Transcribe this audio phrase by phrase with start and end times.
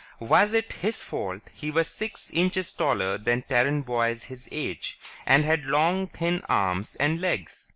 [0.19, 5.45] Was it his fault he was six inches taller than Terran boys his age, and
[5.45, 7.69] had long, thin arms and legs?